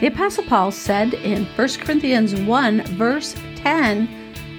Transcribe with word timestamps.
The 0.00 0.06
Apostle 0.06 0.44
Paul 0.44 0.70
said 0.70 1.12
in 1.12 1.44
1 1.44 1.68
Corinthians 1.80 2.32
1, 2.32 2.82
verse 2.96 3.34
10, 3.56 4.08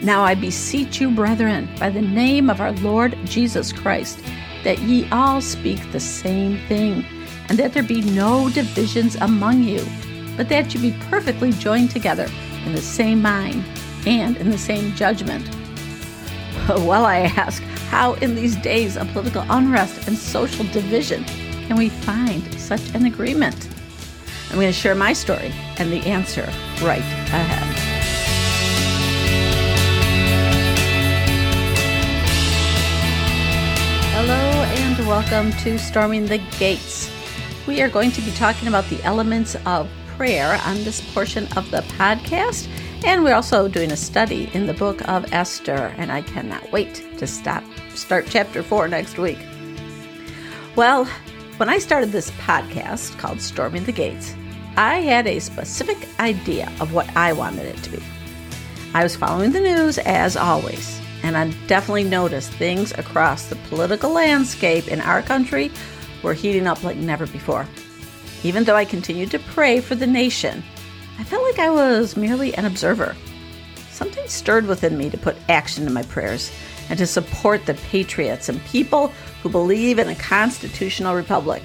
Now 0.01 0.21
I 0.21 0.35
beseech 0.35 0.99
you, 0.99 1.09
brethren, 1.11 1.69
by 1.79 1.89
the 1.89 2.01
name 2.01 2.49
of 2.49 2.59
our 2.59 2.73
Lord 2.73 3.17
Jesus 3.23 3.71
Christ, 3.71 4.19
that 4.65 4.79
ye 4.79 5.07
all 5.11 5.39
speak 5.39 5.93
the 5.93 5.99
same 6.01 6.57
thing, 6.67 7.05
and 7.47 7.57
that 7.57 7.71
there 7.71 7.83
be 7.83 8.01
no 8.01 8.49
divisions 8.49 9.15
among 9.15 9.63
you, 9.63 9.87
but 10.35 10.49
that 10.49 10.73
you 10.73 10.81
be 10.81 10.97
perfectly 11.09 11.53
joined 11.53 11.91
together 11.91 12.27
in 12.65 12.73
the 12.73 12.81
same 12.81 13.21
mind 13.21 13.63
and 14.05 14.35
in 14.35 14.49
the 14.49 14.57
same 14.57 14.93
judgment. 14.93 15.49
Well, 16.67 17.05
I 17.05 17.19
ask, 17.19 17.63
how 17.89 18.15
in 18.15 18.35
these 18.35 18.57
days 18.57 18.97
of 18.97 19.07
political 19.13 19.43
unrest 19.49 20.05
and 20.07 20.17
social 20.17 20.65
division 20.65 21.23
can 21.23 21.77
we 21.77 21.87
find 21.87 22.59
such 22.59 22.93
an 22.93 23.05
agreement? 23.05 23.69
I'm 24.49 24.55
going 24.55 24.65
to 24.65 24.73
share 24.73 24.95
my 24.95 25.13
story 25.13 25.53
and 25.77 25.91
the 25.91 25.99
answer 26.07 26.41
right 26.81 26.97
ahead. 26.97 27.75
Hello 34.15 34.33
and 34.33 35.07
welcome 35.07 35.51
to 35.61 35.77
Storming 35.77 36.25
the 36.25 36.39
Gates. 36.57 37.11
We 37.67 37.83
are 37.83 37.89
going 37.89 38.11
to 38.11 38.21
be 38.21 38.31
talking 38.31 38.67
about 38.67 38.85
the 38.85 38.99
elements 39.03 39.55
of 39.67 39.87
prayer 40.17 40.59
on 40.65 40.83
this 40.83 40.99
portion 41.13 41.45
of 41.55 41.69
the 41.69 41.81
podcast, 41.99 42.67
and 43.05 43.23
we're 43.23 43.35
also 43.35 43.67
doing 43.67 43.91
a 43.91 43.97
study 43.97 44.49
in 44.55 44.65
the 44.65 44.73
book 44.73 45.07
of 45.07 45.31
Esther, 45.31 45.93
and 45.97 46.11
I 46.11 46.23
cannot 46.23 46.71
wait 46.71 47.05
to 47.19 47.27
stop 47.27 47.63
start 47.93 48.25
chapter 48.27 48.63
4 48.63 48.87
next 48.87 49.19
week. 49.19 49.37
Well, 50.75 51.07
when 51.59 51.67
I 51.67 51.77
started 51.77 52.13
this 52.13 52.31
podcast 52.31 53.17
called 53.17 53.41
Storming 53.41 53.83
the 53.83 53.91
Gates, 53.91 54.33
I 54.77 54.99
had 54.99 55.27
a 55.27 55.39
specific 55.39 55.97
idea 56.17 56.71
of 56.79 56.93
what 56.93 57.13
I 57.17 57.33
wanted 57.33 57.65
it 57.65 57.83
to 57.83 57.89
be. 57.89 58.03
I 58.93 59.03
was 59.03 59.17
following 59.17 59.51
the 59.51 59.59
news 59.59 59.97
as 59.97 60.37
always, 60.37 61.01
and 61.21 61.35
I 61.35 61.51
definitely 61.67 62.05
noticed 62.05 62.53
things 62.53 62.93
across 62.93 63.47
the 63.47 63.57
political 63.67 64.11
landscape 64.11 64.87
in 64.87 65.01
our 65.01 65.21
country 65.21 65.69
were 66.23 66.33
heating 66.33 66.65
up 66.65 66.81
like 66.85 66.95
never 66.95 67.27
before. 67.27 67.67
Even 68.43 68.63
though 68.63 68.77
I 68.77 68.85
continued 68.85 69.31
to 69.31 69.39
pray 69.39 69.81
for 69.81 69.95
the 69.95 70.07
nation, 70.07 70.63
I 71.17 71.25
felt 71.25 71.43
like 71.43 71.59
I 71.59 71.71
was 71.71 72.15
merely 72.15 72.55
an 72.55 72.63
observer. 72.63 73.17
Something 73.91 74.29
stirred 74.29 74.65
within 74.65 74.97
me 74.97 75.09
to 75.09 75.17
put 75.17 75.35
action 75.49 75.83
to 75.83 75.91
my 75.91 76.03
prayers 76.03 76.53
and 76.89 76.97
to 76.99 77.07
support 77.07 77.65
the 77.65 77.75
patriots 77.75 78.49
and 78.49 78.63
people 78.65 79.07
who 79.41 79.49
believe 79.49 79.99
in 79.99 80.09
a 80.09 80.15
constitutional 80.15 81.15
republic. 81.15 81.63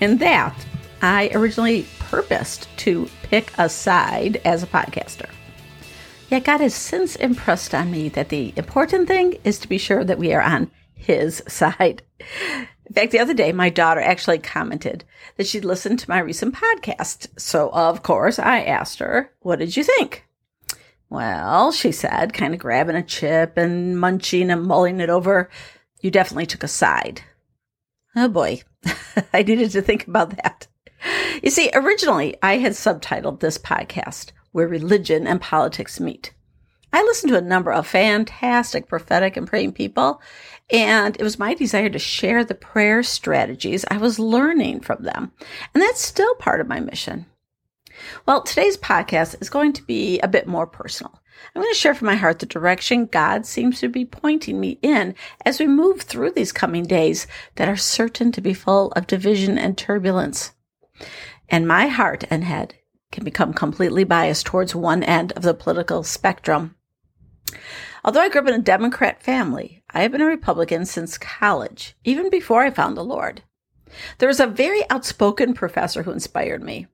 In 0.00 0.18
that, 0.18 0.54
I 1.02 1.30
originally 1.34 1.86
purposed 1.98 2.68
to 2.78 3.08
pick 3.22 3.52
a 3.58 3.68
side 3.68 4.40
as 4.44 4.62
a 4.62 4.66
podcaster. 4.66 5.28
Yet 6.30 6.44
God 6.44 6.60
has 6.60 6.74
since 6.74 7.16
impressed 7.16 7.74
on 7.74 7.90
me 7.90 8.08
that 8.10 8.28
the 8.28 8.52
important 8.56 9.08
thing 9.08 9.38
is 9.42 9.58
to 9.58 9.68
be 9.68 9.78
sure 9.78 10.04
that 10.04 10.18
we 10.18 10.32
are 10.32 10.42
on 10.42 10.70
His 10.94 11.42
side. 11.48 12.02
In 12.86 12.94
fact, 12.94 13.12
the 13.12 13.18
other 13.20 13.34
day, 13.34 13.52
my 13.52 13.70
daughter 13.70 14.00
actually 14.00 14.38
commented 14.38 15.04
that 15.36 15.46
she'd 15.46 15.64
listened 15.64 16.00
to 16.00 16.10
my 16.10 16.18
recent 16.18 16.54
podcast. 16.54 17.28
So, 17.38 17.70
of 17.70 18.02
course, 18.02 18.38
I 18.38 18.62
asked 18.62 18.98
her, 18.98 19.32
What 19.40 19.60
did 19.60 19.76
you 19.76 19.84
think? 19.84 20.24
Well, 21.10 21.72
she 21.72 21.90
said, 21.90 22.32
kind 22.32 22.54
of 22.54 22.60
grabbing 22.60 22.94
a 22.94 23.02
chip 23.02 23.56
and 23.56 23.98
munching 23.98 24.48
and 24.48 24.62
mulling 24.62 25.00
it 25.00 25.10
over, 25.10 25.50
you 26.00 26.10
definitely 26.10 26.46
took 26.46 26.62
a 26.62 26.68
side. 26.68 27.22
Oh 28.14 28.28
boy, 28.28 28.62
I 29.32 29.42
needed 29.42 29.72
to 29.72 29.82
think 29.82 30.06
about 30.06 30.30
that. 30.36 30.68
You 31.42 31.50
see, 31.50 31.68
originally 31.74 32.36
I 32.42 32.58
had 32.58 32.72
subtitled 32.72 33.40
this 33.40 33.58
podcast, 33.58 34.30
Where 34.52 34.68
Religion 34.68 35.26
and 35.26 35.40
Politics 35.40 35.98
Meet. 35.98 36.32
I 36.92 37.02
listened 37.02 37.32
to 37.32 37.38
a 37.38 37.42
number 37.42 37.72
of 37.72 37.86
fantastic 37.86 38.88
prophetic 38.88 39.36
and 39.36 39.48
praying 39.48 39.72
people, 39.72 40.20
and 40.70 41.16
it 41.18 41.24
was 41.24 41.38
my 41.38 41.54
desire 41.54 41.88
to 41.88 41.98
share 41.98 42.44
the 42.44 42.54
prayer 42.54 43.02
strategies 43.02 43.84
I 43.90 43.96
was 43.96 44.18
learning 44.20 44.80
from 44.80 45.02
them. 45.02 45.32
And 45.74 45.82
that's 45.82 46.00
still 46.00 46.34
part 46.36 46.60
of 46.60 46.68
my 46.68 46.78
mission. 46.78 47.26
Well, 48.26 48.42
today's 48.42 48.76
podcast 48.76 49.40
is 49.40 49.50
going 49.50 49.72
to 49.74 49.82
be 49.82 50.18
a 50.20 50.28
bit 50.28 50.46
more 50.46 50.66
personal. 50.66 51.20
I'm 51.54 51.62
going 51.62 51.72
to 51.72 51.78
share 51.78 51.94
from 51.94 52.06
my 52.06 52.16
heart 52.16 52.38
the 52.38 52.46
direction 52.46 53.06
God 53.06 53.46
seems 53.46 53.80
to 53.80 53.88
be 53.88 54.04
pointing 54.04 54.60
me 54.60 54.78
in 54.82 55.14
as 55.44 55.58
we 55.58 55.66
move 55.66 56.02
through 56.02 56.32
these 56.32 56.52
coming 56.52 56.84
days 56.84 57.26
that 57.56 57.68
are 57.68 57.76
certain 57.76 58.30
to 58.32 58.40
be 58.40 58.54
full 58.54 58.92
of 58.92 59.06
division 59.06 59.56
and 59.56 59.78
turbulence 59.78 60.52
and 61.50 61.66
my 61.66 61.88
heart 61.88 62.24
and 62.30 62.44
head 62.44 62.74
can 63.10 63.24
become 63.24 63.52
completely 63.52 64.04
biased 64.04 64.46
towards 64.46 64.74
one 64.74 65.02
end 65.02 65.32
of 65.32 65.42
the 65.42 65.54
political 65.54 66.02
spectrum. 66.04 66.76
Although 68.04 68.20
I 68.20 68.28
grew 68.28 68.40
up 68.40 68.48
in 68.48 68.54
a 68.54 68.62
Democrat 68.62 69.22
family, 69.22 69.82
I 69.90 70.02
have 70.02 70.12
been 70.12 70.20
a 70.20 70.26
Republican 70.26 70.86
since 70.86 71.18
college, 71.18 71.96
even 72.04 72.30
before 72.30 72.62
I 72.62 72.70
found 72.70 72.96
the 72.96 73.04
Lord. 73.04 73.42
There 74.18 74.28
was 74.28 74.38
a 74.38 74.46
very 74.46 74.88
outspoken 74.88 75.52
professor 75.52 76.04
who 76.04 76.12
inspired 76.12 76.62
me. 76.62 76.86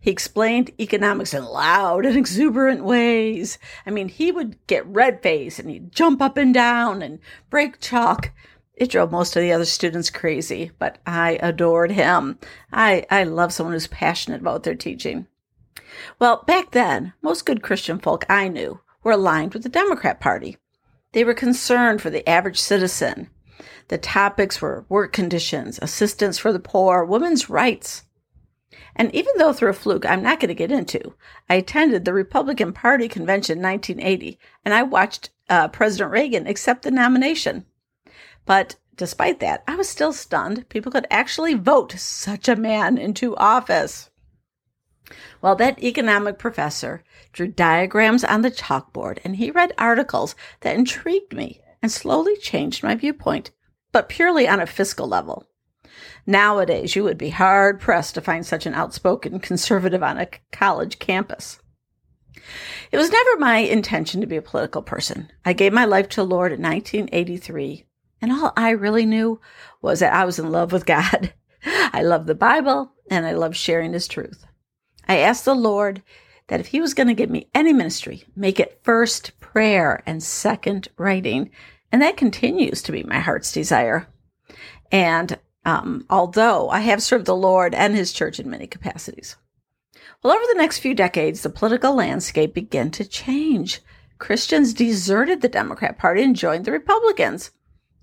He 0.00 0.10
explained 0.10 0.70
economics 0.80 1.34
in 1.34 1.44
loud 1.44 2.04
and 2.06 2.16
exuberant 2.16 2.84
ways. 2.84 3.58
I 3.86 3.90
mean, 3.90 4.08
he 4.08 4.32
would 4.32 4.64
get 4.66 4.86
red 4.86 5.22
faced 5.22 5.58
and 5.58 5.70
he'd 5.70 5.92
jump 5.92 6.20
up 6.20 6.36
and 6.36 6.52
down 6.52 7.02
and 7.02 7.18
break 7.50 7.80
chalk. 7.80 8.32
It 8.74 8.90
drove 8.90 9.10
most 9.10 9.34
of 9.34 9.42
the 9.42 9.52
other 9.52 9.64
students 9.64 10.10
crazy, 10.10 10.70
but 10.78 10.98
I 11.06 11.38
adored 11.42 11.90
him. 11.90 12.38
I, 12.72 13.04
I 13.10 13.24
love 13.24 13.52
someone 13.52 13.72
who's 13.72 13.88
passionate 13.88 14.40
about 14.40 14.62
their 14.62 14.76
teaching. 14.76 15.26
Well, 16.18 16.44
back 16.46 16.70
then, 16.70 17.12
most 17.22 17.44
good 17.44 17.62
Christian 17.62 17.98
folk 17.98 18.24
I 18.28 18.48
knew 18.48 18.80
were 19.02 19.12
aligned 19.12 19.54
with 19.54 19.64
the 19.64 19.68
Democrat 19.68 20.20
Party. 20.20 20.58
They 21.12 21.24
were 21.24 21.34
concerned 21.34 22.02
for 22.02 22.10
the 22.10 22.28
average 22.28 22.60
citizen. 22.60 23.30
The 23.88 23.98
topics 23.98 24.60
were 24.60 24.84
work 24.88 25.12
conditions, 25.12 25.78
assistance 25.80 26.38
for 26.38 26.52
the 26.52 26.60
poor, 26.60 27.04
women's 27.04 27.48
rights. 27.48 28.04
And 28.94 29.14
even 29.14 29.32
though 29.38 29.52
through 29.52 29.70
a 29.70 29.74
fluke 29.74 30.04
I'm 30.04 30.22
not 30.22 30.40
going 30.40 30.48
to 30.48 30.54
get 30.54 30.70
into, 30.70 31.14
I 31.48 31.54
attended 31.54 32.04
the 32.04 32.12
Republican 32.12 32.72
Party 32.72 33.08
convention 33.08 33.58
in 33.58 33.64
1980 33.64 34.38
and 34.64 34.74
I 34.74 34.82
watched 34.82 35.30
uh, 35.48 35.68
President 35.68 36.10
Reagan 36.10 36.46
accept 36.46 36.82
the 36.82 36.90
nomination. 36.90 37.64
But 38.44 38.76
despite 38.94 39.40
that, 39.40 39.64
I 39.66 39.74
was 39.76 39.88
still 39.88 40.12
stunned 40.12 40.68
people 40.68 40.92
could 40.92 41.06
actually 41.10 41.54
vote 41.54 41.92
such 41.92 42.48
a 42.48 42.56
man 42.56 42.98
into 42.98 43.36
office. 43.36 44.10
Well, 45.40 45.56
that 45.56 45.82
economic 45.82 46.38
professor 46.38 47.02
drew 47.32 47.46
diagrams 47.46 48.22
on 48.22 48.42
the 48.42 48.50
chalkboard 48.50 49.18
and 49.24 49.36
he 49.36 49.50
read 49.50 49.72
articles 49.78 50.34
that 50.60 50.76
intrigued 50.76 51.32
me 51.32 51.62
and 51.80 51.90
slowly 51.90 52.36
changed 52.36 52.82
my 52.82 52.94
viewpoint, 52.94 53.50
but 53.92 54.10
purely 54.10 54.46
on 54.46 54.60
a 54.60 54.66
fiscal 54.66 55.08
level. 55.08 55.47
Nowadays, 56.26 56.94
you 56.96 57.04
would 57.04 57.18
be 57.18 57.30
hard 57.30 57.80
pressed 57.80 58.14
to 58.14 58.20
find 58.20 58.44
such 58.44 58.66
an 58.66 58.74
outspoken 58.74 59.40
conservative 59.40 60.02
on 60.02 60.18
a 60.18 60.28
college 60.52 60.98
campus. 60.98 61.60
It 62.92 62.96
was 62.96 63.10
never 63.10 63.36
my 63.38 63.58
intention 63.58 64.20
to 64.20 64.26
be 64.26 64.36
a 64.36 64.42
political 64.42 64.82
person. 64.82 65.30
I 65.44 65.52
gave 65.52 65.72
my 65.72 65.84
life 65.84 66.08
to 66.10 66.16
the 66.16 66.26
Lord 66.26 66.52
in 66.52 66.62
1983 66.62 67.84
and 68.20 68.32
all 68.32 68.52
I 68.56 68.70
really 68.70 69.06
knew 69.06 69.40
was 69.80 70.00
that 70.00 70.12
I 70.12 70.24
was 70.24 70.38
in 70.38 70.50
love 70.50 70.72
with 70.72 70.86
God. 70.86 71.32
I 71.64 72.02
love 72.02 72.26
the 72.26 72.34
Bible 72.34 72.92
and 73.10 73.26
I 73.26 73.32
love 73.32 73.56
sharing 73.56 73.92
His 73.92 74.08
truth. 74.08 74.44
I 75.06 75.18
asked 75.18 75.44
the 75.44 75.54
Lord 75.54 76.02
that 76.48 76.60
if 76.60 76.68
He 76.68 76.80
was 76.80 76.94
going 76.94 77.08
to 77.08 77.14
give 77.14 77.30
me 77.30 77.48
any 77.54 77.72
ministry, 77.72 78.24
make 78.34 78.58
it 78.58 78.80
first 78.82 79.38
prayer 79.40 80.02
and 80.06 80.22
second 80.22 80.88
writing. 80.96 81.50
And 81.92 82.02
that 82.02 82.16
continues 82.16 82.82
to 82.82 82.92
be 82.92 83.02
my 83.02 83.20
heart's 83.20 83.52
desire. 83.52 84.08
And 84.90 85.38
um, 85.68 86.06
although 86.08 86.70
I 86.70 86.80
have 86.80 87.02
served 87.02 87.26
the 87.26 87.36
Lord 87.36 87.74
and 87.74 87.94
His 87.94 88.10
church 88.10 88.40
in 88.40 88.48
many 88.48 88.66
capacities. 88.66 89.36
Well, 90.22 90.32
over 90.32 90.44
the 90.48 90.58
next 90.58 90.78
few 90.78 90.94
decades, 90.94 91.42
the 91.42 91.50
political 91.50 91.94
landscape 91.94 92.54
began 92.54 92.90
to 92.92 93.04
change. 93.04 93.80
Christians 94.18 94.72
deserted 94.72 95.42
the 95.42 95.48
Democrat 95.48 95.98
Party 95.98 96.22
and 96.22 96.34
joined 96.34 96.64
the 96.64 96.72
Republicans. 96.72 97.50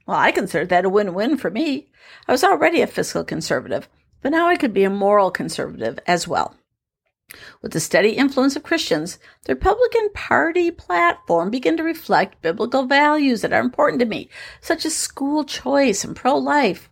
Well, 0.06 0.18
I 0.18 0.32
considered 0.32 0.70
that 0.70 0.86
a 0.86 0.90
win 0.90 1.16
win 1.16 1.38
for 1.38 1.50
me. 1.50 1.90
I 2.28 2.32
was 2.32 2.44
already 2.44 2.82
a 2.82 2.88
fiscal 2.88 3.24
conservative, 3.24 3.90
but 4.22 4.32
now 4.32 4.48
I 4.48 4.58
could 4.58 4.74
be 4.74 4.84
a 4.84 4.90
moral 4.92 5.32
conservative 5.32 5.98
as 6.06 6.28
well. 6.28 6.56
With 7.64 7.74
the 7.74 7.80
steady 7.80 8.12
influence 8.12 8.56
of 8.56 8.62
Christians, 8.62 9.18
the 9.46 9.56
Republican 9.56 10.10
Party 10.14 10.70
platform 10.70 11.50
began 11.50 11.78
to 11.78 11.84
reflect 11.84 12.44
biblical 12.44 12.86
values 12.86 13.42
that 13.42 13.54
are 13.54 13.60
important 13.60 14.00
to 14.02 14.06
me, 14.06 14.30
such 14.62 14.86
as 14.86 14.96
school 14.96 15.44
choice 15.44 16.04
and 16.04 16.16
pro 16.16 16.38
life. 16.38 16.92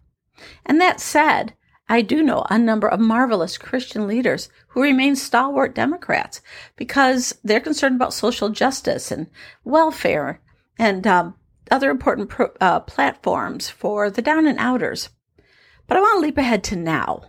And 0.66 0.80
that 0.82 1.00
said, 1.00 1.54
I 1.90 2.02
do 2.02 2.24
know 2.24 2.46
a 2.50 2.58
number 2.58 2.88
of 2.88 3.00
marvelous 3.00 3.58
Christian 3.58 4.08
leaders 4.08 4.50
who 4.70 4.82
remain 4.82 5.16
stalwart 5.16 5.76
Democrats 5.76 6.42
because 6.76 7.36
they're 7.44 7.60
concerned 7.60 7.96
about 7.96 8.14
social 8.14 8.50
justice 8.50 9.12
and 9.12 9.28
welfare 9.64 10.42
and 10.80 11.06
um, 11.06 11.36
other 11.70 11.90
important 11.90 12.30
pro, 12.30 12.50
uh, 12.62 12.80
platforms 12.82 13.70
for 13.70 14.10
the 14.10 14.22
down 14.22 14.48
and 14.48 14.60
outers. 14.60 15.10
But 15.88 15.98
I 15.98 16.02
want 16.02 16.18
to 16.18 16.22
leap 16.22 16.38
ahead 16.38 16.64
to 16.66 16.76
now. 16.76 17.24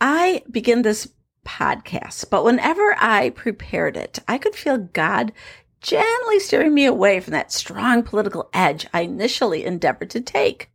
I 0.00 0.42
begin 0.50 0.82
this 0.82 1.08
podcast, 1.44 2.30
but 2.30 2.44
whenever 2.44 2.94
I 2.98 3.30
prepared 3.30 3.96
it, 3.96 4.18
I 4.28 4.38
could 4.38 4.54
feel 4.54 4.78
God 4.78 5.32
gently 5.80 6.38
steering 6.40 6.74
me 6.74 6.84
away 6.84 7.20
from 7.20 7.32
that 7.32 7.52
strong 7.52 8.02
political 8.02 8.48
edge 8.52 8.86
I 8.92 9.02
initially 9.02 9.64
endeavored 9.64 10.10
to 10.10 10.20
take. 10.20 10.70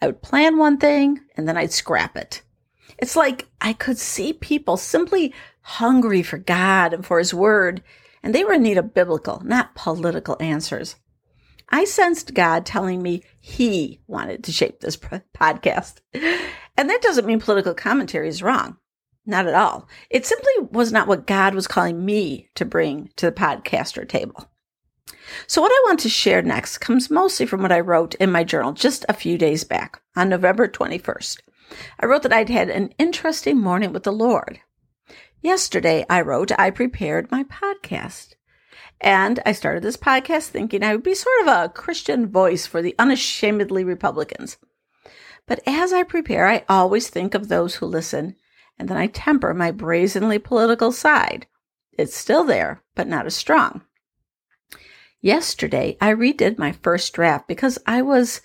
I 0.00 0.06
would 0.06 0.22
plan 0.22 0.58
one 0.58 0.78
thing 0.78 1.20
and 1.36 1.48
then 1.48 1.56
I'd 1.56 1.72
scrap 1.72 2.16
it. 2.16 2.42
It's 2.98 3.16
like 3.16 3.46
I 3.60 3.72
could 3.72 3.98
see 3.98 4.32
people 4.32 4.76
simply 4.76 5.34
hungry 5.60 6.22
for 6.22 6.38
God 6.38 6.94
and 6.94 7.04
for 7.04 7.18
His 7.18 7.34
Word, 7.34 7.82
and 8.22 8.34
they 8.34 8.44
were 8.44 8.54
in 8.54 8.62
need 8.62 8.78
of 8.78 8.94
biblical, 8.94 9.42
not 9.44 9.74
political 9.74 10.36
answers. 10.40 10.96
I 11.68 11.84
sensed 11.84 12.34
God 12.34 12.64
telling 12.64 13.02
me 13.02 13.22
He 13.40 14.00
wanted 14.06 14.44
to 14.44 14.52
shape 14.52 14.80
this 14.80 14.96
podcast. 14.96 15.96
And 16.14 16.90
that 16.90 17.02
doesn't 17.02 17.26
mean 17.26 17.40
political 17.40 17.74
commentary 17.74 18.28
is 18.28 18.42
wrong. 18.42 18.76
Not 19.26 19.48
at 19.48 19.54
all. 19.54 19.88
It 20.08 20.24
simply 20.24 20.52
was 20.70 20.92
not 20.92 21.08
what 21.08 21.26
God 21.26 21.54
was 21.54 21.66
calling 21.66 22.04
me 22.04 22.48
to 22.54 22.64
bring 22.64 23.10
to 23.16 23.26
the 23.26 23.32
podcaster 23.32 24.08
table. 24.08 24.48
So, 25.46 25.60
what 25.60 25.72
I 25.72 25.82
want 25.86 26.00
to 26.00 26.08
share 26.08 26.42
next 26.42 26.78
comes 26.78 27.10
mostly 27.10 27.46
from 27.46 27.62
what 27.62 27.72
I 27.72 27.80
wrote 27.80 28.14
in 28.16 28.30
my 28.30 28.44
journal 28.44 28.72
just 28.72 29.04
a 29.08 29.14
few 29.14 29.36
days 29.38 29.64
back 29.64 30.00
on 30.14 30.28
November 30.28 30.68
21st. 30.68 31.40
I 31.98 32.06
wrote 32.06 32.22
that 32.22 32.32
I'd 32.32 32.48
had 32.48 32.70
an 32.70 32.94
interesting 32.98 33.58
morning 33.58 33.92
with 33.92 34.04
the 34.04 34.12
Lord. 34.12 34.60
Yesterday, 35.40 36.04
I 36.08 36.20
wrote, 36.20 36.52
I 36.58 36.70
prepared 36.70 37.30
my 37.30 37.44
podcast. 37.44 38.34
And 39.00 39.40
I 39.44 39.52
started 39.52 39.82
this 39.82 39.96
podcast 39.96 40.48
thinking 40.48 40.82
I 40.82 40.94
would 40.94 41.02
be 41.02 41.14
sort 41.14 41.42
of 41.42 41.48
a 41.48 41.68
Christian 41.68 42.28
voice 42.28 42.66
for 42.66 42.80
the 42.80 42.94
unashamedly 42.98 43.84
Republicans. 43.84 44.56
But 45.46 45.60
as 45.66 45.92
I 45.92 46.02
prepare, 46.02 46.46
I 46.46 46.64
always 46.68 47.08
think 47.08 47.34
of 47.34 47.48
those 47.48 47.76
who 47.76 47.86
listen, 47.86 48.36
and 48.78 48.88
then 48.88 48.96
I 48.96 49.06
temper 49.06 49.54
my 49.54 49.70
brazenly 49.70 50.38
political 50.38 50.92
side. 50.92 51.46
It's 51.92 52.16
still 52.16 52.44
there, 52.44 52.82
but 52.94 53.06
not 53.06 53.26
as 53.26 53.34
strong. 53.34 53.82
Yesterday, 55.20 55.96
I 56.00 56.12
redid 56.12 56.58
my 56.58 56.72
first 56.72 57.12
draft 57.12 57.48
because 57.48 57.78
I 57.86 58.02
was 58.02 58.40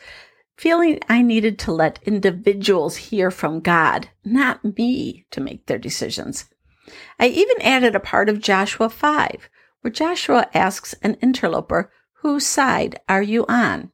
feeling 0.58 1.00
I 1.10 1.22
needed 1.22 1.58
to 1.60 1.72
let 1.72 2.00
individuals 2.04 2.96
hear 2.96 3.32
from 3.32 3.60
God, 3.60 4.10
not 4.24 4.64
me, 4.78 5.26
to 5.32 5.42
make 5.42 5.66
their 5.66 5.80
decisions. 5.80 6.46
I 7.20 7.28
even 7.28 7.62
added 7.62 7.96
a 7.96 8.00
part 8.00 8.30
of 8.30 8.42
Joshua 8.42 8.90
5, 8.90 9.50
where 9.82 9.92
Joshua 9.92 10.50
asks 10.54 10.94
an 11.02 11.16
interloper, 11.16 11.92
Whose 12.22 12.46
side 12.46 13.00
are 13.10 13.24
you 13.24 13.46
on? 13.48 13.92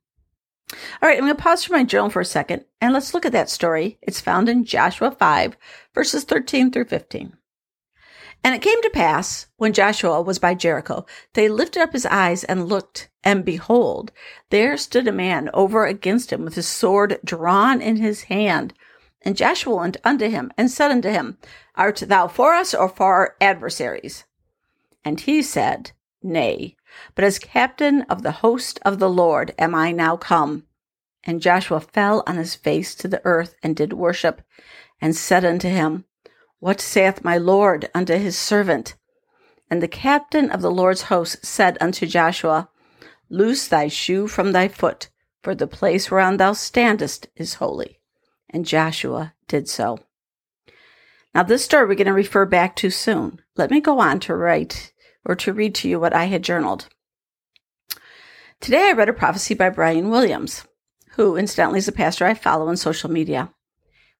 All 1.01 1.07
right, 1.07 1.17
I'm 1.17 1.23
going 1.23 1.35
to 1.35 1.41
pause 1.41 1.63
for 1.63 1.73
my 1.73 1.85
journal 1.85 2.09
for 2.09 2.19
a 2.19 2.25
second 2.25 2.65
and 2.81 2.93
let's 2.93 3.13
look 3.13 3.25
at 3.25 3.31
that 3.31 3.49
story. 3.49 3.97
It's 4.01 4.19
found 4.19 4.49
in 4.49 4.65
Joshua 4.65 5.11
5, 5.11 5.55
verses 5.93 6.25
13 6.25 6.71
through 6.71 6.85
15. 6.85 7.37
And 8.47 8.55
it 8.55 8.61
came 8.61 8.81
to 8.81 8.89
pass, 8.89 9.47
when 9.57 9.73
Joshua 9.73 10.21
was 10.21 10.39
by 10.39 10.53
Jericho, 10.53 11.05
they 11.33 11.49
lifted 11.49 11.81
up 11.81 11.91
his 11.91 12.05
eyes 12.05 12.45
and 12.45 12.69
looked, 12.69 13.09
and 13.21 13.43
behold, 13.43 14.13
there 14.51 14.77
stood 14.77 15.05
a 15.05 15.11
man 15.11 15.49
over 15.53 15.85
against 15.85 16.31
him 16.31 16.45
with 16.45 16.55
his 16.55 16.65
sword 16.65 17.19
drawn 17.25 17.81
in 17.81 17.97
his 17.97 18.23
hand. 18.31 18.73
And 19.21 19.35
Joshua 19.35 19.75
went 19.75 19.97
unto 20.05 20.29
him 20.29 20.53
and 20.57 20.71
said 20.71 20.91
unto 20.91 21.09
him, 21.09 21.37
Art 21.75 21.97
thou 21.97 22.29
for 22.29 22.53
us 22.53 22.73
or 22.73 22.87
for 22.87 23.13
our 23.15 23.35
adversaries? 23.41 24.23
And 25.03 25.19
he 25.19 25.41
said, 25.41 25.91
Nay, 26.23 26.77
but 27.15 27.25
as 27.25 27.39
captain 27.39 28.03
of 28.03 28.23
the 28.23 28.31
host 28.31 28.79
of 28.85 28.99
the 28.99 29.09
Lord 29.09 29.53
am 29.59 29.75
I 29.75 29.91
now 29.91 30.15
come. 30.15 30.65
And 31.25 31.41
Joshua 31.41 31.81
fell 31.81 32.23
on 32.25 32.37
his 32.37 32.55
face 32.55 32.95
to 32.95 33.09
the 33.09 33.21
earth 33.25 33.57
and 33.61 33.75
did 33.75 33.91
worship, 33.91 34.41
and 35.01 35.17
said 35.17 35.43
unto 35.43 35.67
him, 35.67 36.05
What 36.59 36.81
saith 36.81 37.23
my 37.23 37.37
Lord 37.37 37.89
unto 37.93 38.17
his 38.17 38.37
servant? 38.37 38.95
And 39.69 39.81
the 39.81 39.87
captain 39.87 40.49
of 40.49 40.61
the 40.61 40.71
Lord's 40.71 41.03
host 41.03 41.45
said 41.45 41.77
unto 41.79 42.07
Joshua, 42.07 42.69
Loose 43.29 43.67
thy 43.67 43.87
shoe 43.87 44.27
from 44.27 44.51
thy 44.51 44.67
foot, 44.67 45.09
for 45.43 45.53
the 45.53 45.67
place 45.67 46.09
whereon 46.09 46.37
thou 46.37 46.53
standest 46.53 47.27
is 47.35 47.55
holy. 47.55 47.99
And 48.49 48.65
Joshua 48.65 49.33
did 49.47 49.69
so. 49.69 49.99
Now, 51.35 51.43
this 51.43 51.63
story 51.63 51.85
we're 51.85 51.95
going 51.95 52.07
to 52.07 52.13
refer 52.13 52.45
back 52.45 52.75
to 52.77 52.89
soon. 52.89 53.41
Let 53.55 53.69
me 53.69 53.79
go 53.79 53.99
on 53.99 54.19
to 54.21 54.35
write 54.35 54.93
or 55.23 55.35
to 55.35 55.53
read 55.53 55.75
to 55.75 55.89
you 55.89 55.99
what 55.99 56.15
I 56.15 56.25
had 56.25 56.41
journaled. 56.41 56.87
Today 58.59 58.89
I 58.89 58.93
read 58.93 59.09
a 59.09 59.13
prophecy 59.13 59.53
by 59.53 59.69
Brian 59.69 60.09
Williams, 60.09 60.65
who 61.11 61.35
incidentally 61.35 61.77
is 61.77 61.87
a 61.87 61.91
pastor 61.91 62.25
I 62.25 62.33
follow 62.33 62.67
on 62.67 62.77
social 62.77 63.11
media, 63.11 63.53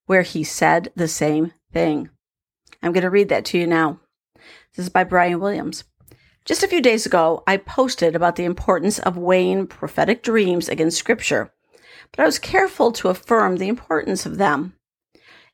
where 0.06 0.22
he 0.22 0.44
said 0.44 0.92
the 0.94 1.08
same 1.08 1.52
thing. 1.72 2.10
I'm 2.82 2.92
going 2.92 3.02
to 3.02 3.10
read 3.10 3.28
that 3.28 3.44
to 3.46 3.58
you 3.58 3.66
now. 3.66 4.00
This 4.76 4.86
is 4.86 4.88
by 4.88 5.04
Brian 5.04 5.40
Williams. 5.40 5.84
Just 6.44 6.62
a 6.62 6.68
few 6.68 6.80
days 6.80 7.04
ago, 7.04 7.42
I 7.46 7.56
posted 7.56 8.16
about 8.16 8.36
the 8.36 8.44
importance 8.44 8.98
of 8.98 9.16
weighing 9.16 9.66
prophetic 9.66 10.22
dreams 10.22 10.68
against 10.68 10.96
scripture, 10.96 11.52
but 12.10 12.22
I 12.22 12.26
was 12.26 12.38
careful 12.38 12.92
to 12.92 13.08
affirm 13.08 13.56
the 13.56 13.68
importance 13.68 14.24
of 14.24 14.38
them. 14.38 14.74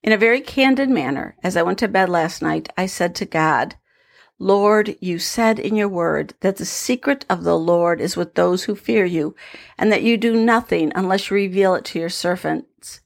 In 0.03 0.13
a 0.13 0.19
very 0.19 0.41
candid 0.41 0.91
manner, 0.91 1.35
as 1.43 1.57
I 1.57 1.63
went 1.63 1.79
to 1.79 1.89
bed 1.89 2.09
last 2.09 2.43
night, 2.43 2.69
I 2.77 2.87
said 2.87 3.15
to 3.17 3.25
God, 3.25 3.77
Lord, 4.39 4.97
you 5.01 5.19
said 5.19 5.59
in 5.59 5.77
your 5.77 5.89
word 5.89 6.35
that 6.41 6.57
the 6.57 6.65
secret 6.67 7.25
of 7.31 7.45
the 7.45 7.59
Lord 7.59 8.01
is 8.01 8.17
with 8.17 8.35
those 8.35 8.65
who 8.65 8.75
fear 8.75 9.05
you, 9.05 9.35
and 9.79 9.91
that 9.91 10.03
you 10.03 10.17
do 10.17 10.37
nothing 10.37 10.93
unless 10.95 11.31
you 11.31 11.37
reveal 11.37 11.75
it 11.75 11.85
to 11.87 11.99
your 11.99 12.11
servants. 12.11 13.01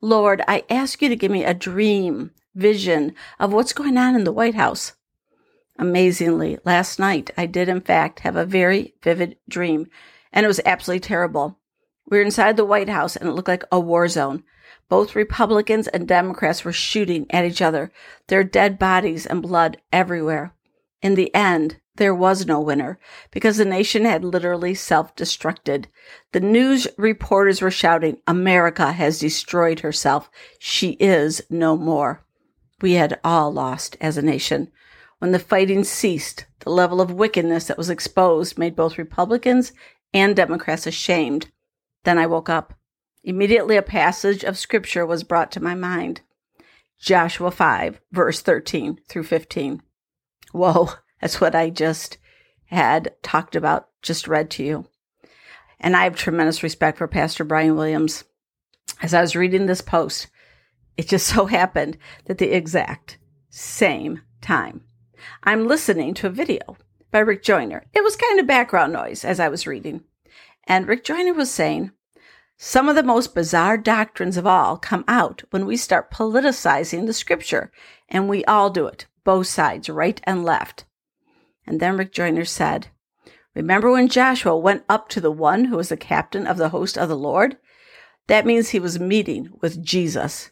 Lord, 0.00 0.42
I 0.46 0.64
ask 0.70 1.02
you 1.02 1.08
to 1.08 1.16
give 1.16 1.32
me 1.32 1.44
a 1.44 1.52
dream, 1.52 2.30
vision 2.56 3.14
of 3.38 3.52
what's 3.52 3.72
going 3.72 3.96
on 3.96 4.16
in 4.16 4.24
the 4.24 4.32
White 4.32 4.56
House. 4.56 4.94
Amazingly, 5.78 6.58
last 6.64 6.98
night 6.98 7.30
I 7.36 7.46
did 7.46 7.68
in 7.68 7.82
fact 7.82 8.20
have 8.20 8.34
a 8.34 8.46
very 8.46 8.94
vivid 9.02 9.36
dream, 9.48 9.86
and 10.32 10.44
it 10.44 10.48
was 10.48 10.60
absolutely 10.64 11.00
terrible. 11.00 11.60
We 12.08 12.18
were 12.18 12.24
inside 12.24 12.56
the 12.56 12.64
White 12.64 12.88
House 12.88 13.16
and 13.16 13.28
it 13.28 13.32
looked 13.32 13.48
like 13.48 13.64
a 13.70 13.78
war 13.78 14.08
zone. 14.08 14.42
Both 14.88 15.16
Republicans 15.16 15.88
and 15.88 16.08
Democrats 16.08 16.64
were 16.64 16.72
shooting 16.72 17.26
at 17.30 17.44
each 17.44 17.60
other, 17.60 17.92
their 18.28 18.44
dead 18.44 18.78
bodies 18.78 19.26
and 19.26 19.42
blood 19.42 19.78
everywhere. 19.92 20.54
In 21.02 21.14
the 21.14 21.34
end, 21.34 21.80
there 21.96 22.14
was 22.14 22.46
no 22.46 22.60
winner 22.60 22.98
because 23.30 23.56
the 23.56 23.64
nation 23.64 24.04
had 24.04 24.24
literally 24.24 24.74
self 24.74 25.14
destructed. 25.16 25.86
The 26.32 26.40
news 26.40 26.86
reporters 26.96 27.60
were 27.60 27.70
shouting, 27.70 28.18
America 28.26 28.92
has 28.92 29.18
destroyed 29.18 29.80
herself. 29.80 30.30
She 30.58 30.90
is 30.92 31.42
no 31.50 31.76
more. 31.76 32.25
We 32.80 32.92
had 32.92 33.18
all 33.24 33.52
lost 33.52 33.96
as 34.00 34.16
a 34.16 34.22
nation. 34.22 34.70
When 35.18 35.32
the 35.32 35.38
fighting 35.38 35.82
ceased, 35.84 36.46
the 36.60 36.70
level 36.70 37.00
of 37.00 37.10
wickedness 37.10 37.68
that 37.68 37.78
was 37.78 37.88
exposed 37.88 38.58
made 38.58 38.76
both 38.76 38.98
Republicans 38.98 39.72
and 40.12 40.36
Democrats 40.36 40.86
ashamed. 40.86 41.50
Then 42.04 42.18
I 42.18 42.26
woke 42.26 42.48
up. 42.48 42.74
Immediately, 43.24 43.76
a 43.76 43.82
passage 43.82 44.44
of 44.44 44.58
scripture 44.58 45.06
was 45.06 45.24
brought 45.24 45.50
to 45.52 45.62
my 45.62 45.74
mind 45.74 46.20
Joshua 46.98 47.50
5, 47.50 48.00
verse 48.12 48.40
13 48.40 48.98
through 49.08 49.24
15. 49.24 49.82
Whoa, 50.52 50.90
that's 51.20 51.40
what 51.40 51.54
I 51.54 51.70
just 51.70 52.18
had 52.66 53.14
talked 53.22 53.56
about, 53.56 53.88
just 54.02 54.28
read 54.28 54.50
to 54.52 54.64
you. 54.64 54.86
And 55.80 55.96
I 55.96 56.04
have 56.04 56.16
tremendous 56.16 56.62
respect 56.62 56.98
for 56.98 57.08
Pastor 57.08 57.44
Brian 57.44 57.76
Williams. 57.76 58.24
As 59.02 59.12
I 59.12 59.20
was 59.20 59.36
reading 59.36 59.66
this 59.66 59.82
post, 59.82 60.28
it 60.96 61.08
just 61.08 61.26
so 61.26 61.46
happened 61.46 61.98
that 62.26 62.38
the 62.38 62.54
exact 62.54 63.18
same 63.50 64.20
time 64.40 64.82
I'm 65.42 65.66
listening 65.66 66.14
to 66.14 66.26
a 66.26 66.30
video 66.30 66.76
by 67.10 67.20
Rick 67.20 67.42
Joyner. 67.42 67.84
It 67.94 68.04
was 68.04 68.16
kind 68.16 68.38
of 68.38 68.46
background 68.46 68.92
noise 68.92 69.24
as 69.24 69.40
I 69.40 69.48
was 69.48 69.66
reading. 69.66 70.04
And 70.64 70.86
Rick 70.86 71.04
Joyner 71.04 71.32
was 71.32 71.50
saying, 71.50 71.92
some 72.58 72.88
of 72.88 72.96
the 72.96 73.02
most 73.02 73.34
bizarre 73.34 73.76
doctrines 73.76 74.36
of 74.38 74.46
all 74.46 74.78
come 74.78 75.04
out 75.06 75.42
when 75.50 75.66
we 75.66 75.76
start 75.76 76.10
politicizing 76.10 77.06
the 77.06 77.12
scripture, 77.12 77.70
and 78.08 78.28
we 78.28 78.44
all 78.46 78.70
do 78.70 78.86
it 78.86 79.06
both 79.24 79.46
sides, 79.46 79.90
right 79.90 80.20
and 80.24 80.42
left. 80.42 80.86
And 81.66 81.80
then 81.80 81.98
Rick 81.98 82.12
Joyner 82.12 82.46
said, 82.46 82.88
Remember 83.54 83.90
when 83.90 84.08
Joshua 84.08 84.56
went 84.56 84.84
up 84.88 85.08
to 85.10 85.20
the 85.20 85.30
one 85.30 85.66
who 85.66 85.76
was 85.76 85.90
the 85.90 85.96
captain 85.96 86.46
of 86.46 86.56
the 86.56 86.70
host 86.70 86.96
of 86.96 87.10
the 87.10 87.16
Lord? 87.16 87.58
That 88.26 88.46
means 88.46 88.70
he 88.70 88.80
was 88.80 88.98
meeting 88.98 89.50
with 89.60 89.84
Jesus. 89.84 90.50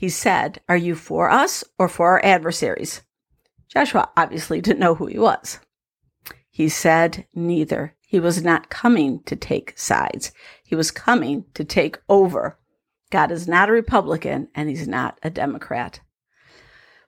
He 0.00 0.08
said, 0.08 0.62
Are 0.66 0.78
you 0.78 0.94
for 0.94 1.28
us 1.30 1.62
or 1.78 1.86
for 1.86 2.12
our 2.12 2.24
adversaries? 2.24 3.02
Joshua 3.68 4.08
obviously 4.16 4.62
didn't 4.62 4.80
know 4.80 4.94
who 4.94 5.04
he 5.04 5.18
was. 5.18 5.60
He 6.50 6.70
said, 6.70 7.26
Neither. 7.34 7.94
He 8.06 8.18
was 8.18 8.42
not 8.42 8.70
coming 8.70 9.22
to 9.24 9.36
take 9.36 9.78
sides. 9.78 10.32
He 10.64 10.74
was 10.74 10.90
coming 10.90 11.44
to 11.52 11.64
take 11.64 11.98
over. 12.08 12.58
God 13.10 13.30
is 13.30 13.46
not 13.46 13.68
a 13.68 13.72
Republican 13.72 14.48
and 14.54 14.70
he's 14.70 14.88
not 14.88 15.18
a 15.22 15.28
Democrat. 15.28 16.00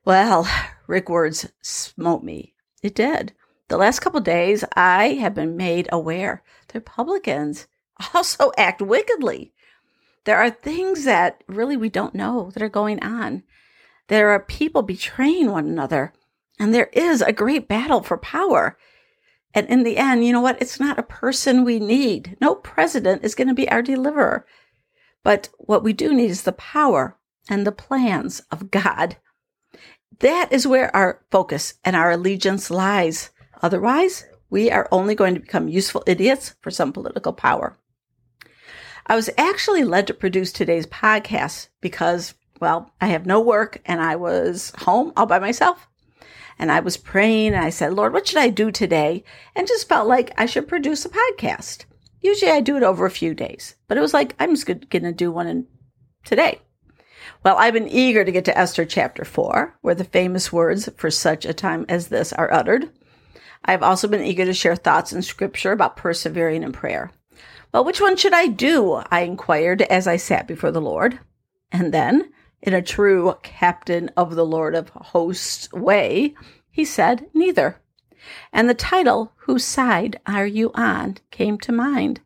Well, 0.05 0.47
Rick 0.87 1.09
words 1.09 1.51
smote 1.63 2.23
me. 2.23 2.53
It 2.83 2.95
did. 2.95 3.33
The 3.69 3.79
last 3.79 4.01
couple 4.01 4.21
days, 4.21 4.65
I 4.77 5.15
have 5.15 5.33
been 5.33 5.57
made 5.57 5.89
aware 5.91 6.43
the 6.69 6.81
Republicans 6.81 7.69
also 8.13 8.53
act 8.59 8.83
wickedly. 8.83 9.55
There 10.25 10.39
are 10.39 10.51
things 10.51 11.05
that 11.05 11.43
really 11.49 11.77
we 11.77 11.89
don't 11.89 12.15
know 12.15 12.51
that 12.53 12.63
are 12.63 12.69
going 12.69 13.03
on. 13.03 13.43
There 14.09 14.31
are 14.31 14.41
people 14.41 14.83
betraying 14.83 15.51
one 15.51 15.67
another, 15.67 16.13
and 16.59 16.73
there 16.73 16.91
is 16.93 17.23
a 17.23 17.33
great 17.33 17.67
battle 17.67 18.03
for 18.03 18.19
power. 18.19 18.79
And 19.55 19.67
in 19.69 19.83
the 19.83 19.97
end, 19.97 20.25
you 20.25 20.33
know 20.33 20.41
what? 20.41 20.61
It's 20.63 20.81
not 20.81 20.99
a 20.99 21.03
person 21.03 21.65
we 21.65 21.79
need. 21.79 22.37
No 22.41 22.55
president 22.55 23.25
is 23.25 23.35
going 23.35 23.49
to 23.49 23.55
be 23.55 23.69
our 23.69 23.83
deliverer. 23.83 24.47
But 25.25 25.51
what 25.59 25.83
we 25.83 25.93
do 25.93 26.15
need 26.15 26.31
is 26.31 26.43
the 26.43 26.53
power 26.53 27.19
and 27.49 27.67
the 27.67 27.73
plans 27.73 28.41
of 28.51 28.71
God. 28.71 29.17
That 30.21 30.53
is 30.53 30.67
where 30.67 30.95
our 30.95 31.25
focus 31.31 31.75
and 31.85 31.97
our 31.97 32.13
allegiance 32.13 32.71
lies. 32.71 33.31
Otherwise, 33.61 34.25
we 34.51 34.71
are 34.71 34.89
only 34.93 35.15
going 35.15 35.35
to 35.35 35.41
become 35.41 35.69
useful 35.69 36.05
idiots 36.07 36.55
for 36.61 36.71
some 36.71 36.93
political 36.93 37.33
power. 37.33 37.77
I 39.07 39.17
was 39.17 39.31
actually 39.37 39.85
led 39.85 40.07
to 40.07 40.15
produce 40.15 40.53
today's 40.53 40.87
podcast 40.87 41.69
because, 41.81 42.35
well, 42.61 42.93
I 43.01 43.09
have 43.09 43.27
no 43.27 43.41
work 43.41 43.81
and 43.85 44.01
I 44.01 44.17
was 44.17 44.73
home 44.79 45.13
all 45.17 45.27
by 45.27 45.39
myself. 45.39 45.89
And 46.59 46.71
I 46.71 46.81
was 46.81 46.97
praying 46.97 47.55
and 47.55 47.65
I 47.65 47.71
said, 47.71 47.95
Lord, 47.95 48.13
what 48.13 48.29
should 48.29 48.39
I 48.39 48.49
do 48.49 48.71
today? 48.71 49.25
And 49.57 49.67
just 49.67 49.89
felt 49.89 50.07
like 50.07 50.33
I 50.39 50.47
should 50.47 50.69
produce 50.69 51.05
a 51.05 51.09
podcast. 51.09 51.87
Usually 52.21 52.53
I 52.53 52.61
do 52.61 52.77
it 52.77 52.85
over 52.85 53.05
a 53.05 53.11
few 53.11 53.35
days, 53.35 53.75
but 53.89 53.99
it 53.99 54.01
was 54.01 54.15
like, 54.15 54.37
I'm 54.39 54.55
just 54.55 54.67
going 54.67 55.03
to 55.03 55.13
do 55.13 55.33
one 55.33 55.49
in 55.49 55.67
today. 56.25 56.61
Well, 57.43 57.57
I've 57.57 57.75
been 57.75 57.89
eager 57.89 58.25
to 58.25 58.31
get 58.31 58.45
to 58.45 58.57
Esther 58.57 58.85
chapter 58.85 59.25
4, 59.25 59.79
where 59.81 59.97
the 59.97 60.05
famous 60.05 60.53
words 60.53 60.89
for 60.97 61.11
such 61.11 61.45
a 61.45 61.53
time 61.53 61.85
as 61.89 62.09
this 62.09 62.33
are 62.33 62.53
uttered. 62.53 62.91
I've 63.65 63.83
also 63.83 64.07
been 64.07 64.23
eager 64.23 64.45
to 64.45 64.55
share 64.55 64.77
thoughts 64.77 65.13
in 65.13 65.23
scripture 65.23 65.73
about 65.73 65.97
persevering 65.97 66.63
in 66.63 66.71
prayer. 66.71 67.11
Well, 67.73 67.85
which 67.85 68.01
one 68.01 68.17
should 68.17 68.33
I 68.35 68.47
do? 68.47 69.03
I 69.11 69.21
inquired 69.21 69.83
as 69.83 70.07
I 70.07 70.17
sat 70.17 70.47
before 70.47 70.71
the 70.71 70.81
Lord. 70.81 71.19
And 71.71 71.93
then, 71.93 72.31
in 72.61 72.75
a 72.75 72.83
true 72.83 73.35
captain 73.43 74.11
of 74.17 74.35
the 74.35 74.47
Lord 74.47 74.75
of 74.75 74.91
hosts 74.91 75.73
way, 75.73 76.35
he 76.71 76.85
said, 76.85 77.27
Neither. 77.33 77.81
And 78.53 78.69
the 78.69 78.75
title, 78.75 79.33
Whose 79.47 79.65
Side 79.65 80.21
Are 80.27 80.47
You 80.47 80.71
On, 80.75 81.17
came 81.31 81.59
to 81.59 81.73
mind 81.73 82.21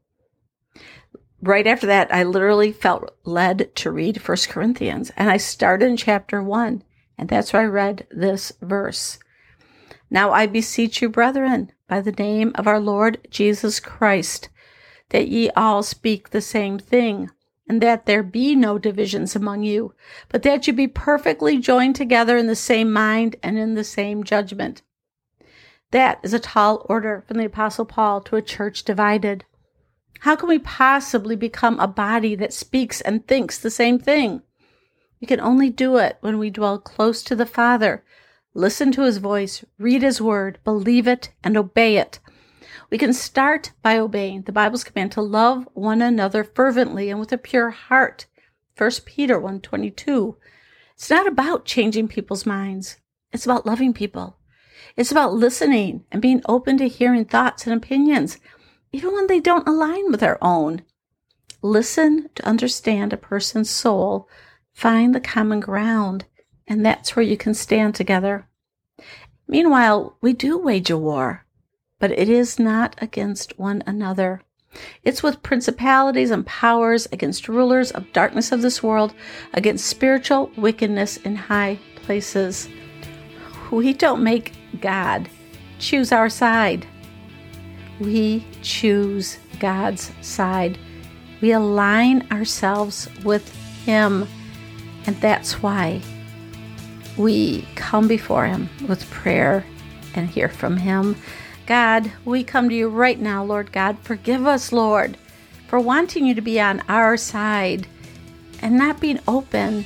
right 1.47 1.67
after 1.67 1.87
that, 1.87 2.13
I 2.13 2.23
literally 2.23 2.73
felt 2.73 3.15
led 3.25 3.75
to 3.77 3.91
read 3.91 4.21
First 4.21 4.49
Corinthians. 4.49 5.11
And 5.17 5.31
I 5.31 5.37
started 5.37 5.89
in 5.89 5.97
chapter 5.97 6.43
1, 6.43 6.83
and 7.19 7.29
that's 7.29 7.53
where 7.53 7.63
I 7.63 7.67
read 7.67 8.07
this 8.11 8.53
verse. 8.61 9.19
Now 10.11 10.33
I 10.33 10.47
beseech 10.47 11.03
you, 11.03 11.09
brethren, 11.09 11.73
by 11.89 12.01
the 12.01 12.13
name 12.13 12.53
of 12.55 12.67
our 12.67 12.81
Lord 12.81 13.27
Jesus 13.31 13.81
Christ, 13.81 14.49
that 15.11 15.29
ye 15.29 15.51
all 15.51 15.83
speak 15.83 16.31
the 16.31 16.41
same 16.41 16.79
thing, 16.79 17.31
and 17.69 17.81
that 17.81 18.07
there 18.07 18.23
be 18.23 18.55
no 18.55 18.79
divisions 18.79 19.35
among 19.35 19.63
you, 19.63 19.95
but 20.29 20.43
that 20.43 20.67
you 20.67 20.73
be 20.73 20.89
perfectly 20.89 21.59
joined 21.59 21.97
together 21.97 22.37
in 22.37 22.47
the 22.47 22.57
same 22.57 22.93
mind 22.93 23.37
and 23.43 23.59
in 23.59 23.75
the 23.75 23.85
same 23.85 24.25
judgment. 24.25 24.83
That 25.91 26.19
is 26.23 26.35
a 26.35 26.41
tall 26.41 26.85
order 26.89 27.25
from 27.27 27.39
the 27.39 27.47
Apostle 27.47 27.85
Paul 27.85 28.21
to 28.23 28.37
a 28.37 28.43
church 28.43 28.83
divided. 28.83 29.45
How 30.21 30.35
can 30.35 30.49
we 30.49 30.59
possibly 30.59 31.37
become 31.37 31.79
a 31.79 31.87
body 31.87 32.35
that 32.35 32.53
speaks 32.53 33.01
and 33.01 33.27
thinks 33.27 33.59
the 33.59 33.71
same 33.71 33.99
thing? 33.99 34.43
We 35.21 35.27
can 35.27 35.41
only 35.41 35.71
do 35.71 35.97
it 35.97 36.19
when 36.21 36.39
we 36.39 36.51
dwell 36.51 36.79
close 36.79 37.23
to 37.25 37.37
the 37.37 37.47
Father, 37.47 38.05
listen 38.55 38.93
to 38.93 39.03
His 39.03 39.19
voice, 39.19 39.65
read 39.79 40.03
His 40.03 40.21
word, 40.21 40.59
believe 40.65 41.07
it, 41.07 41.33
and 41.45 41.57
obey 41.57 41.97
it. 41.97 42.19
We 42.91 42.99
can 42.99 43.13
start 43.13 43.73
by 43.83 43.99
obeying 43.99 44.43
the 44.43 44.53
Bible's 44.53 44.85
command 44.85 45.13
to 45.13 45.21
love 45.21 45.69
one 45.75 46.03
another 46.03 46.45
fervently 46.45 47.11
and 47.11 47.19
with 47.19 47.33
a 47.33 47.39
pure 47.39 47.71
heart. 47.71 48.27
1 48.77 48.91
Peter 49.05 49.41
1:22. 49.41 50.37
It's 50.95 51.11
not 51.11 51.27
about 51.27 51.65
changing 51.65 52.09
people's 52.09 52.47
minds. 52.47 52.97
It's 53.33 53.45
about 53.45 53.67
loving 53.67 53.93
people. 53.93 54.39
It's 54.97 55.11
about 55.11 55.35
listening 55.35 56.05
and 56.13 56.23
being 56.23 56.43
open 56.47 56.79
to 56.79 56.89
hearing 56.89 57.25
thoughts 57.25 57.67
and 57.67 57.75
opinions 57.77 58.39
even 58.93 59.13
when 59.13 59.27
they 59.27 59.41
don't 59.41 59.69
align 59.69 60.11
with 60.11 60.23
our 60.23 60.39
own. 60.41 60.83
Listen 61.63 62.31
to 62.35 62.47
understand 62.47 63.13
a 63.13 63.17
person's 63.17 63.71
soul, 63.71 64.29
find 64.73 65.15
the 65.15 65.21
common 65.21 65.61
ground, 65.61 66.25
and 66.67 66.85
that's 66.85 67.17
where 67.17 67.25
you 67.25 67.37
can 67.37 67.55
stand 67.55 67.95
together. 67.95 68.49
Meanwhile, 69.49 70.17
we 70.21 70.33
do 70.33 70.59
wage 70.59 70.91
a 70.91 70.99
war, 70.99 71.46
but 71.99 72.11
it 72.11 72.29
is 72.29 72.59
not 72.59 72.97
against 72.99 73.59
one 73.59 73.83
another. 73.87 74.43
It's 75.05 75.23
with 75.23 75.43
principalities 75.43 76.31
and 76.31 76.45
powers, 76.47 77.07
against 77.13 77.49
rulers 77.49 77.91
of 77.91 78.13
darkness 78.13 78.53
of 78.53 78.63
this 78.63 78.83
world, 78.83 79.15
against 79.55 79.87
spiritual 79.87 80.51
wickedness 80.57 81.17
in 81.19 81.37
high 81.37 81.79
places. 81.97 82.69
We 83.71 83.93
don't 83.93 84.23
make 84.23 84.53
God 84.81 85.29
choose 85.79 86.13
our 86.13 86.29
side. 86.29 86.87
We 88.01 88.47
choose 88.63 89.39
God's 89.59 90.13
side. 90.21 90.79
We 91.41 91.53
align 91.53 92.27
ourselves 92.31 93.09
with 93.25 93.55
Him. 93.85 94.27
And 95.07 95.17
that's 95.21 95.63
why 95.63 96.03
we 97.17 97.67
come 97.75 98.09
before 98.09 98.47
Him 98.47 98.69
with 98.89 99.09
prayer 99.11 99.65
and 100.15 100.29
hear 100.29 100.49
from 100.49 100.77
Him. 100.77 101.17
God, 101.67 102.13
we 102.25 102.45
come 102.45 102.69
to 102.69 102.75
you 102.75 102.89
right 102.89 103.19
now, 103.19 103.43
Lord 103.43 103.73
God. 103.73 103.99
Forgive 103.99 104.47
us, 104.47 104.73
Lord, 104.73 105.19
for 105.67 105.81
wanting 105.81 106.25
you 106.25 106.35
to 106.35 106.41
be 106.41 106.61
on 106.61 106.83
our 106.89 107.17
side 107.17 107.89
and 108.63 108.79
not 108.79 109.01
being 109.01 109.19
open 109.27 109.85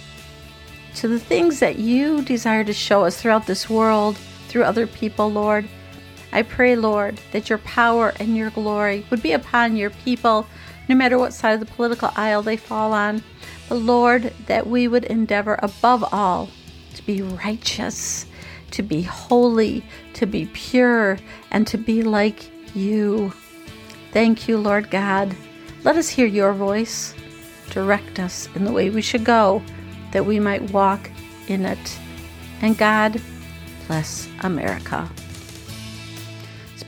to 0.96 1.08
the 1.08 1.18
things 1.18 1.60
that 1.60 1.78
you 1.78 2.22
desire 2.22 2.64
to 2.64 2.72
show 2.74 3.04
us 3.04 3.20
throughout 3.20 3.46
this 3.46 3.70
world, 3.70 4.18
through 4.48 4.64
other 4.64 4.86
people, 4.86 5.30
Lord. 5.30 5.68
I 6.32 6.42
pray, 6.42 6.76
Lord, 6.76 7.18
that 7.32 7.48
your 7.48 7.58
power 7.58 8.12
and 8.20 8.36
your 8.36 8.50
glory 8.50 9.06
would 9.10 9.22
be 9.22 9.32
upon 9.32 9.76
your 9.76 9.90
people, 9.90 10.46
no 10.88 10.94
matter 10.94 11.18
what 11.18 11.32
side 11.32 11.54
of 11.54 11.60
the 11.60 11.74
political 11.74 12.10
aisle 12.14 12.42
they 12.42 12.56
fall 12.56 12.92
on. 12.92 13.22
But 13.68 13.76
Lord, 13.76 14.34
that 14.46 14.66
we 14.66 14.86
would 14.86 15.04
endeavor 15.04 15.58
above 15.62 16.04
all 16.12 16.50
to 16.94 17.06
be 17.06 17.22
righteous, 17.22 18.26
to 18.72 18.82
be 18.82 19.02
holy, 19.02 19.84
to 20.14 20.26
be 20.26 20.46
pure, 20.52 21.18
and 21.50 21.66
to 21.66 21.78
be 21.78 22.02
like 22.02 22.50
you. 22.74 23.32
Thank 24.12 24.48
you, 24.48 24.58
Lord 24.58 24.90
God. 24.90 25.34
Let 25.84 25.96
us 25.96 26.08
hear 26.08 26.26
your 26.26 26.52
voice. 26.52 27.14
Direct 27.70 28.18
us 28.18 28.48
in 28.54 28.64
the 28.64 28.72
way 28.72 28.90
we 28.90 29.02
should 29.02 29.24
go, 29.24 29.62
that 30.12 30.26
we 30.26 30.40
might 30.40 30.70
walk 30.72 31.10
in 31.48 31.64
it. 31.64 31.98
And 32.62 32.76
God, 32.76 33.20
bless 33.86 34.28
America 34.40 35.08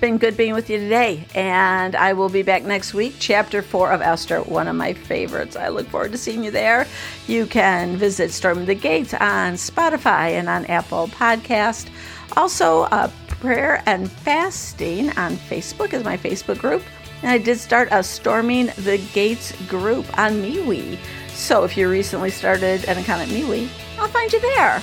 been 0.03 0.19
good 0.19 0.37
being 0.37 0.53
with 0.53 0.69
you 0.69 0.79
today, 0.79 1.25
and 1.33 1.95
I 1.95 2.13
will 2.13 2.29
be 2.29 2.43
back 2.43 2.65
next 2.65 2.93
week. 2.93 3.15
Chapter 3.21 3.63
4 3.63 3.93
of 3.93 4.03
Esther, 4.03 4.41
one 4.43 4.67
of 4.67 4.75
my 4.75 4.95
favorites. 4.95 5.55
I 5.55 5.69
look 5.69 5.87
forward 5.87 6.11
to 6.11 6.19
seeing 6.19 6.43
you 6.43 6.51
there. 6.51 6.89
You 7.29 7.47
can 7.47 7.97
visit 7.97 8.33
Storming 8.33 8.67
the 8.67 8.75
Gates 8.75 9.15
on 9.15 9.53
Spotify 9.53 10.33
and 10.33 10.49
on 10.49 10.67
Apple 10.67 11.07
Podcast. 11.07 11.89
Also, 12.37 12.83
uh, 12.87 13.13
Prayer 13.29 13.81
and 13.87 14.11
Fasting 14.11 15.11
on 15.11 15.37
Facebook 15.37 15.93
is 15.93 16.03
my 16.03 16.17
Facebook 16.17 16.59
group. 16.59 16.83
And 17.23 17.31
I 17.31 17.39
did 17.39 17.61
start 17.61 17.87
a 17.93 18.03
Storming 18.03 18.73
the 18.79 18.99
Gates 19.13 19.53
group 19.67 20.05
on 20.19 20.33
MeWe. 20.43 20.99
So 21.29 21.63
if 21.63 21.77
you 21.77 21.89
recently 21.89 22.31
started 22.31 22.85
an 22.87 22.99
account 22.99 23.23
at 23.23 23.29
MeWe, 23.29 23.69
I'll 24.01 24.09
find 24.09 24.33
you 24.33 24.41
there. 24.41 24.83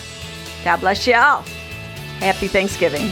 God 0.63 0.77
bless 0.77 1.05
you 1.05 1.15
all. 1.15 1.41
Happy 2.21 2.47
Thanksgiving. 2.47 3.11